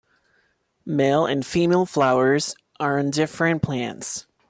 Male 0.83 1.27
and 1.27 1.45
female 1.45 1.85
flowers 1.85 2.55
are 2.79 2.97
on 2.97 3.11
different 3.11 3.61
plants. 3.61 4.25